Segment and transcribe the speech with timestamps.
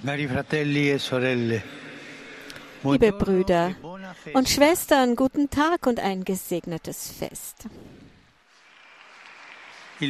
[0.00, 0.44] Liebe
[2.82, 3.74] buongiorno Brüder
[4.24, 4.48] e und.
[4.48, 7.66] Schwestern, guten Tag und ein gesegnetes Fest.
[10.00, 10.06] Das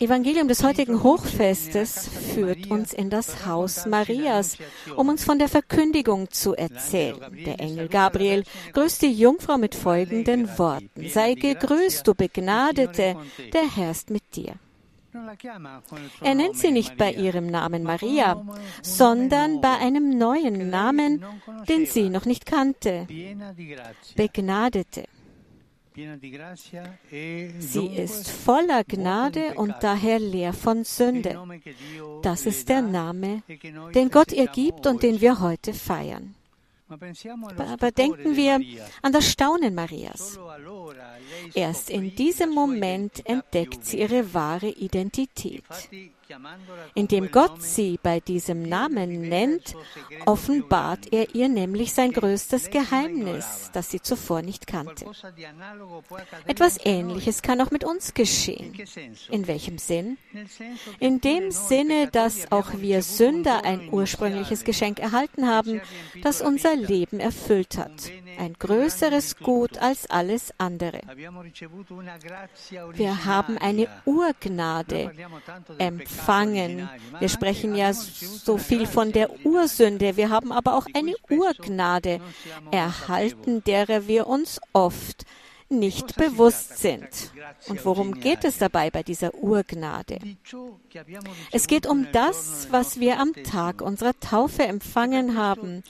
[0.00, 4.58] Evangelium des heutigen Hochfestes führt uns in das Haus Marias,
[4.94, 7.16] um uns von der Verkündigung zu erzählen.
[7.46, 11.08] Der Engel Gabriel grüßt die Jungfrau mit folgenden Worten.
[11.08, 13.16] Sei gegrüßt, du Begnadete,
[13.54, 14.56] der Herr ist mit dir.
[16.20, 18.44] Er nennt sie nicht bei ihrem Namen Maria,
[18.82, 21.24] sondern bei einem neuen Namen,
[21.68, 23.06] den sie noch nicht kannte.
[24.16, 25.04] Begnadete.
[27.58, 31.40] Sie ist voller Gnade und daher leer von Sünde.
[32.22, 33.42] Das ist der Name,
[33.94, 36.34] den Gott ihr gibt und den wir heute feiern.
[36.88, 38.60] Aber denken wir
[39.02, 40.38] an das Staunen Marias.
[41.54, 45.64] Erst in diesem Moment entdeckt sie ihre wahre Identität.
[46.94, 49.76] Indem Gott sie bei diesem Namen nennt,
[50.24, 55.06] offenbart er ihr nämlich sein größtes Geheimnis, das sie zuvor nicht kannte.
[56.46, 56.78] Etwas.
[56.84, 58.72] Ähnliches kann auch mit uns geschehen.
[59.30, 60.18] In welchem Sinn?
[61.00, 65.80] In dem Sinne, dass auch wir Sünder ein ursprüngliches Geschenk erhalten haben,
[66.22, 68.10] das unser Leben erfüllt hat.
[68.38, 71.00] Ein größeres Gut als alles andere.
[72.94, 75.12] Wir haben eine Urgnade
[75.78, 76.88] empfangen.
[77.18, 79.30] Wir sprechen ja so viel von der.
[79.44, 80.16] Ursünde.
[80.16, 82.20] Wir haben aber auch eine Urgnade
[82.70, 85.24] erhalten, derer wir uns oft
[85.68, 87.08] nicht bewusst sind.
[87.68, 90.18] Und worum geht es dabei bei dieser Urgnade?
[91.52, 95.82] Es geht um das, was wir am Tag unserer Taufe empfangen haben.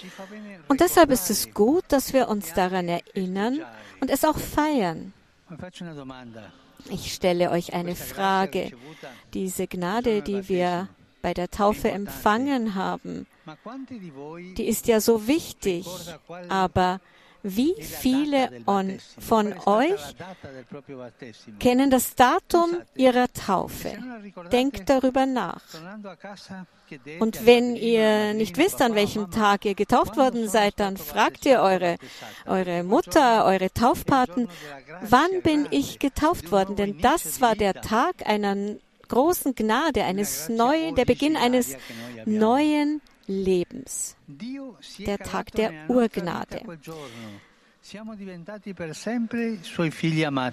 [0.68, 3.60] Und deshalb ist es gut, dass wir uns daran erinnern
[4.00, 5.12] und es auch feiern.
[6.90, 8.70] Ich stelle euch eine Frage.
[9.34, 10.88] Diese Gnade, die wir
[11.22, 13.26] bei der Taufe empfangen haben,
[14.56, 15.86] die ist ja so wichtig.
[16.48, 17.00] Aber
[17.48, 18.50] wie viele
[19.18, 20.00] von euch
[21.60, 23.92] kennen das Datum ihrer Taufe?
[24.50, 25.62] Denkt darüber nach.
[27.18, 31.60] Und wenn ihr nicht wisst, an welchem Tag ihr getauft worden seid, dann fragt ihr
[31.60, 31.96] eure,
[32.46, 34.48] eure Mutter, eure Taufpaten,
[35.00, 36.76] wann bin ich getauft worden?
[36.76, 37.76] Denn das war der.
[37.82, 38.56] Tag einer
[39.08, 41.76] großen Gnade, eines neuen, der Beginn eines
[42.24, 44.16] neuen Lebens.
[44.98, 46.62] Der Tag der Urgnade.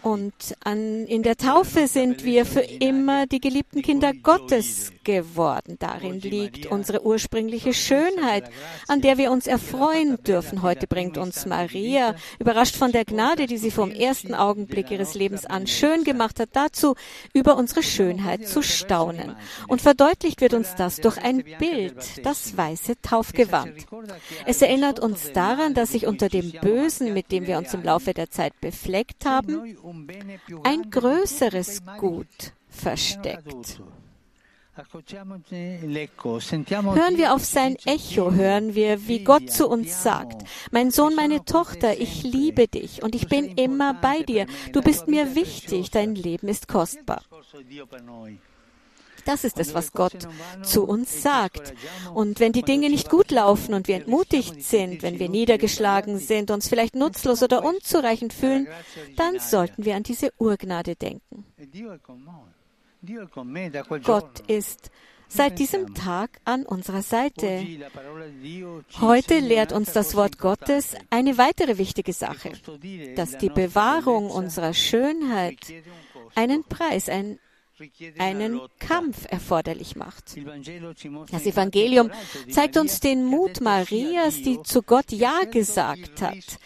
[0.03, 0.33] Und
[0.63, 5.77] an, in der Taufe sind wir für immer die geliebten Kinder Gottes geworden.
[5.79, 8.51] Darin liegt unsere ursprüngliche Schönheit,
[8.87, 10.61] an der wir uns erfreuen dürfen.
[10.61, 15.47] Heute bringt uns Maria, überrascht von der Gnade, die sie vom ersten Augenblick ihres Lebens
[15.47, 16.95] an schön gemacht hat, dazu,
[17.33, 19.35] über unsere Schönheit zu staunen.
[19.67, 23.87] Und verdeutlicht wird uns das durch ein Bild, das weiße Taufgewand.
[24.45, 28.13] Es erinnert uns daran, dass sich unter dem Bösen, mit dem wir uns im Laufe
[28.13, 29.75] der Zeit befleckt haben,
[30.63, 33.81] ein größeres Gut versteckt.
[34.75, 35.43] Hören
[37.17, 41.99] wir auf sein Echo, hören wir, wie Gott zu uns sagt, mein Sohn, meine Tochter,
[41.99, 44.47] ich liebe dich und ich bin immer bei dir.
[44.71, 47.21] Du bist mir wichtig, dein Leben ist kostbar.
[49.25, 50.27] Das ist es, was Gott
[50.63, 51.73] zu uns sagt.
[52.13, 56.51] Und wenn die Dinge nicht gut laufen und wir entmutigt sind, wenn wir niedergeschlagen sind,
[56.51, 58.67] uns vielleicht nutzlos oder unzureichend fühlen,
[59.15, 61.45] dann sollten wir an diese Urgnade denken.
[64.03, 64.91] Gott ist
[65.27, 67.65] seit diesem Tag an unserer Seite.
[69.01, 72.51] Heute lehrt uns das Wort Gottes eine weitere wichtige Sache,
[73.15, 75.57] dass die Bewahrung unserer Schönheit
[76.35, 77.39] einen Preis, einen
[78.19, 80.35] einen Kampf erforderlich macht.
[81.31, 82.11] Das Evangelium
[82.49, 86.59] zeigt uns den Mut Marias, die zu Gott Ja gesagt hat,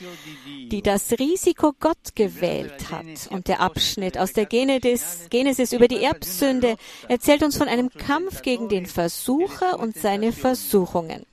[0.72, 3.30] die das Risiko Gott gewählt hat.
[3.30, 6.76] Und der Abschnitt aus der Genesis, Genesis über die Erbsünde
[7.08, 11.26] erzählt uns von einem Kampf gegen den Versucher und seine Versuchungen.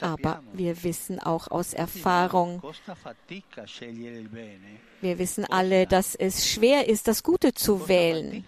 [0.00, 2.60] Aber wir wissen auch aus Erfahrung,
[5.00, 8.44] wir wissen alle, dass es schwer ist, das Gute zu wählen.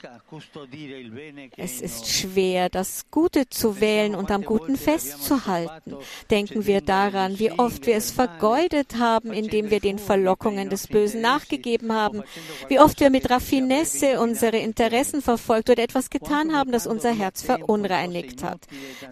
[1.56, 5.96] Es ist schwer, das Gute zu wählen und am Guten festzuhalten.
[6.30, 11.20] Denken wir daran, wie oft wir es vergeudet haben, indem wir den Verlockungen des Bösen
[11.20, 12.22] nachgegeben haben,
[12.68, 17.42] wie oft wir mit Raffinesse unsere Interessen verfolgt oder etwas getan haben, das unser Herz
[17.42, 18.60] verunreinigt hat,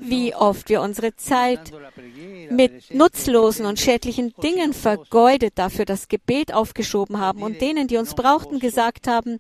[0.01, 1.73] wie oft wir unsere Zeit
[2.51, 8.15] mit nutzlosen und schädlichen Dingen vergeudet, dafür das Gebet aufgeschoben haben und denen, die uns
[8.15, 9.39] brauchten, gesagt haben,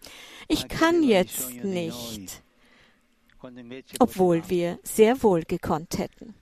[0.49, 2.43] ich kann jetzt nicht.
[3.99, 6.35] obwohl wir sehr wohl gekonnt hätten.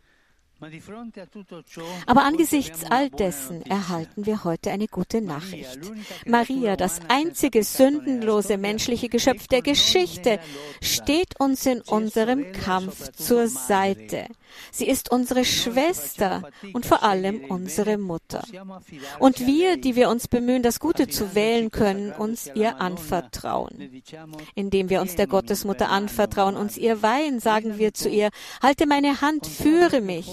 [2.06, 5.80] Aber angesichts all dessen erhalten wir heute eine gute Nachricht.
[6.24, 10.40] Maria, das einzige sündenlose menschliche Geschöpf der Geschichte,
[10.80, 14.28] steht uns in unserem Kampf zur Seite.
[14.70, 16.42] Sie ist unsere Schwester
[16.72, 18.42] und vor allem unsere Mutter.
[19.18, 24.02] Und wir, die wir uns bemühen, das Gute zu wählen, können uns ihr anvertrauen.
[24.54, 28.30] Indem wir uns der Gottesmutter anvertrauen, uns ihr weihen, sagen wir zu ihr,
[28.62, 30.28] halte meine Hand, führe mich.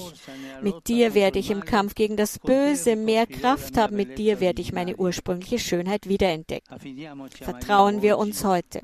[0.62, 4.62] Mit dir werde ich im Kampf gegen das Böse mehr Kraft haben, mit dir werde
[4.62, 6.78] ich meine ursprüngliche Schönheit wiederentdecken.
[7.42, 8.82] Vertrauen wir uns heute.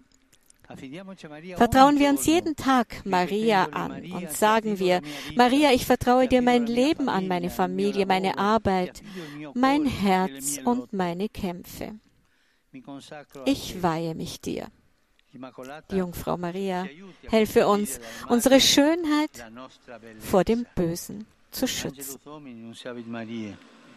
[1.56, 5.02] Vertrauen wir uns jeden Tag Maria an und sagen wir,
[5.36, 9.02] Maria, ich vertraue dir mein Leben an, meine Familie, meine Arbeit,
[9.56, 11.96] mein Herz und meine Kämpfe.
[13.46, 14.68] Ich weihe mich dir.
[15.92, 16.88] Jungfrau Maria,
[17.28, 19.46] helfe uns, unsere Schönheit
[20.20, 22.20] vor dem Bösen zu schützen.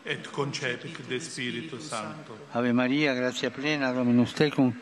[0.04, 2.36] Et concepit de Spiritu Santo.
[2.52, 4.72] Ave Maria, grazia plena, Dominus tecum,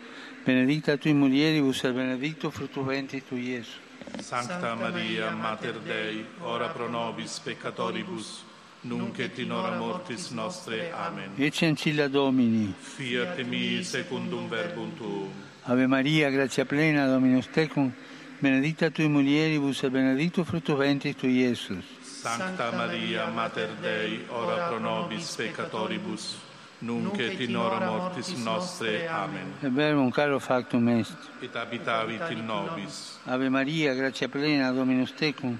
[0.46, 3.78] benedicta tui mulieribus et benedictus fructus ventris tui, Iesus.
[4.22, 8.44] Sancta Maria, Mater Dei, ora pro nobis peccatoribus,
[8.80, 10.90] nunc et in hora mortis nostre.
[10.90, 11.32] Amen.
[11.36, 12.74] Ecce ancilla Domini.
[12.80, 15.30] Fiat mi secundum verbum tuum.
[15.64, 17.92] Ave Maria, grazia plena, Dominus tecum,
[18.38, 21.99] benedicta tui mulieribus et benedictus fructus ventris tui, Iesus.
[22.20, 26.36] Sancta Maria, Mater Dei, ora pro nobis peccatoribus,
[26.80, 29.08] nunc et in hora mortis nostre.
[29.08, 29.54] Amen.
[29.62, 31.16] E verbum caro factum est.
[31.40, 33.18] Et habitavit in nobis.
[33.24, 35.58] Ave Maria, grazia plena, Dominus tecum,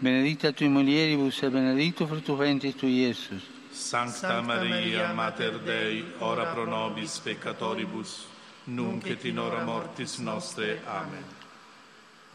[0.00, 3.42] benedicta tui mulieribus et benedictus fructus ventris tui, Iesus.
[3.70, 8.26] Sancta Maria, Mater Dei, ora pro nobis peccatoribus,
[8.64, 10.82] nunc et in hora mortis nostre.
[10.84, 11.40] Amen.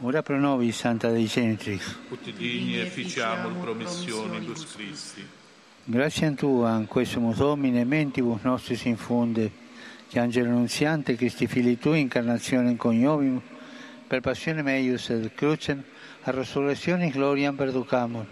[0.01, 1.95] Ora pro nobis, Santa Dei Genitrix.
[2.11, 5.25] Ut digni efficiamur promissionibus Christi.
[5.85, 9.49] Grazie a Tua, in questo Domine, mentibus nostris infunde,
[10.07, 13.41] che Angelo Nunziante, Cristi Fili Tui, incarnazione in coniovimus,
[14.05, 15.83] per passione meius et crucem,
[16.21, 18.27] a resurrezione in gloriam perducamur,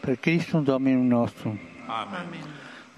[0.00, 1.58] per Christum Dominum nostrum.
[1.86, 2.28] Amen.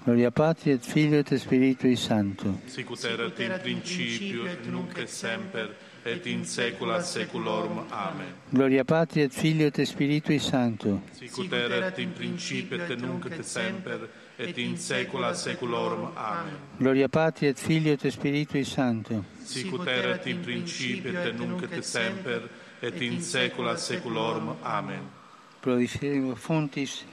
[0.03, 2.59] Gloria Patri et Filio et Spiritui Sancto.
[2.65, 5.73] Sicut erat in principio, et nunc et semper,
[6.05, 7.85] et in saecula saeculorum.
[7.91, 8.33] Amen.
[8.49, 11.01] Gloria Patri et Filio et Spiritui Sancto.
[11.11, 14.07] Sicut erat in principio, et nunc et semper,
[14.37, 16.11] et in saecula saeculorum.
[16.15, 16.55] Amen.
[16.77, 19.23] Gloria Patri et Filio et Spiritui Sancto.
[19.43, 22.49] Sicut erat in principio, et nunc et semper,
[22.81, 24.55] et in saecula saeculorum.
[24.63, 25.01] Amen.
[25.61, 27.03] Prodiceribus fontis,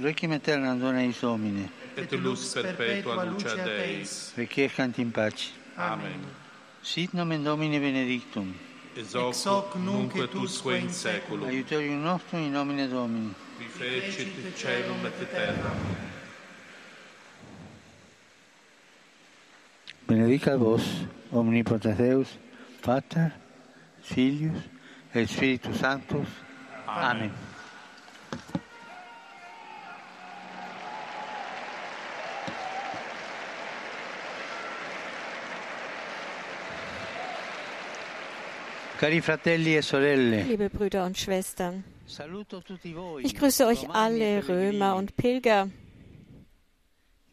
[0.00, 1.70] requiem aeternam dona eis Domine.
[1.96, 4.32] Et lux perpetua lucia Deis.
[4.36, 5.52] Requiescant in pace.
[5.76, 6.43] Amen.
[6.84, 8.54] Sit nomen Domini benedictum.
[8.94, 9.14] Ex
[9.46, 11.48] hoc, nunc et usque in saeculum.
[11.48, 13.34] Aiutorium nostrum in nomine Domini.
[13.58, 15.72] Rifecit caelum et terra.
[20.06, 20.82] Benedicat vos,
[21.32, 22.36] omnipotens Deus,
[22.82, 23.32] Pater,
[24.02, 24.60] Filius
[25.14, 26.28] et Spiritus Sanctus.
[26.86, 27.30] Amen.
[27.30, 27.53] Amen.
[39.04, 41.84] Cari fratelli e sorelle, Liebe Brüder und Schwestern,
[43.20, 45.68] ich grüße euch alle Römer und Pilger.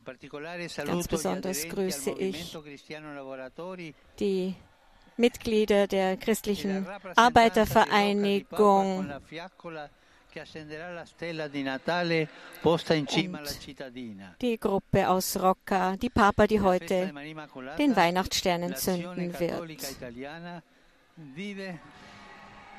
[0.05, 2.57] Gli besonders grüße ich
[4.19, 4.53] die
[5.15, 9.21] Mitglieder der e christlichen con Arbeitervereinigung Und
[14.41, 17.13] die Gruppe aus Rocca, die Papa, die heute
[17.77, 19.81] den Weihnachtsstern entzünden wird.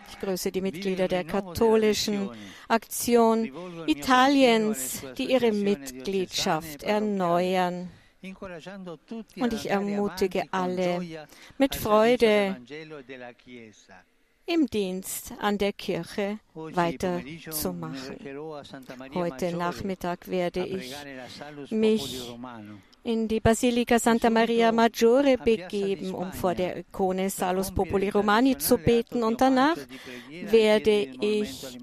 [0.09, 2.31] Ich grüße die Mitglieder der katholischen
[2.69, 3.51] Aktion
[3.87, 7.91] Italiens, die ihre Mitgliedschaft erneuern.
[9.37, 11.27] Und ich ermutige alle
[11.59, 12.57] mit Freude
[13.47, 13.73] e
[14.47, 18.17] im Dienst an der Kirche weiterzumachen.
[19.15, 20.95] Heute Nachmittag werde ich
[21.71, 22.33] mich.
[23.05, 28.79] In die Basilika Santa Maria Maggiore begeben, um vor der Ikone Salus Populi Romani zu
[28.79, 29.77] beten und danach
[30.31, 31.79] werde ich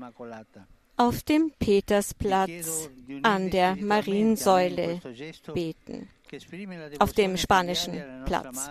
[0.96, 2.90] auf dem Petersplatz
[3.24, 5.02] an der Mariensäule
[5.54, 6.10] beten.
[7.00, 8.70] auf dem spanischen Platz.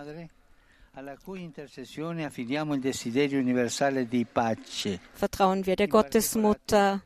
[5.15, 7.03] Vertrauen wir der Gottesmutter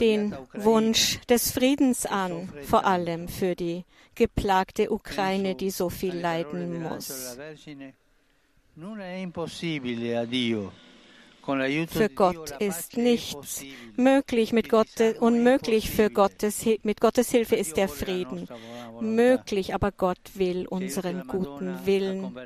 [0.00, 0.36] den.
[0.54, 7.38] Wunsch des Friedens an, vor allem für die geplagte Ukraine, die so viel leiden muss.
[11.88, 13.64] Für Gott ist nichts
[13.96, 14.52] möglich.
[14.52, 18.48] Mit Gott, unmöglich für Gottes, mit Gottes Hilfe ist der Frieden
[19.02, 22.36] möglich, aber Gott will unseren guten Willen.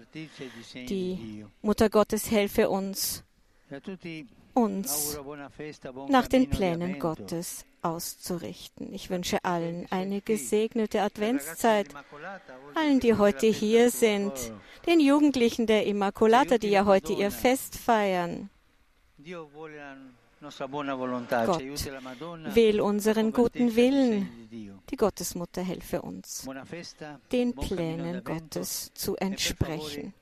[0.75, 3.25] Die Mutter Gottes helfe uns,
[4.55, 5.19] uns
[6.09, 8.93] nach den Plänen Gottes auszurichten.
[8.95, 11.89] Ich wünsche allen eine gesegnete Adventszeit,
[12.75, 14.33] allen, die heute hier sind,
[14.87, 18.51] den Jugendlichen der Immaculata, die ja heute ihr Fest feiern.
[21.47, 21.63] Gott
[22.55, 24.29] will unseren guten Willen.
[24.91, 26.49] Die Gottesmutter helfe uns,
[27.33, 30.15] den Plänen Gottes zu entsprechen.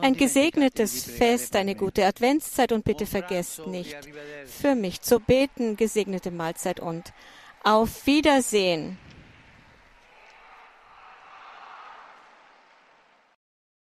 [0.00, 3.96] Ein gesegnetes Fest, eine gute Adventszeit und bitte vergesst nicht,
[4.46, 7.12] für mich zu beten, gesegnete Mahlzeit und
[7.64, 8.98] auf Wiedersehen.